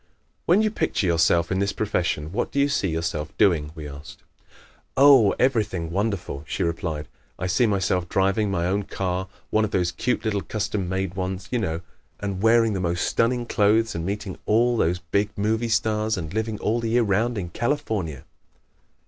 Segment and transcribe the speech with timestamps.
[0.47, 4.23] "When you picture yourself in this profession what do you see yourself doing?" we asked.
[4.97, 7.07] "Oh, everything wonderful," she replied.
[7.37, 11.49] "I see myself driving my own car one of those cute little custom made ones,
[11.51, 11.81] you know
[12.19, 16.57] and wearing the most stunning clothes and meeting all those big movie stars and living
[16.57, 18.23] all the year round in California!"